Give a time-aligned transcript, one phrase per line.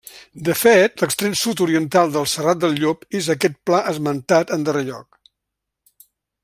[0.47, 5.23] De fet, l'extrem sud-oriental del Serrat del Llop és aquest pla esmentat en darrer lloc.